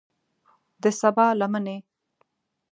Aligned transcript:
د 0.81 0.83
سبا 0.99 1.27
لمنې 1.39 1.77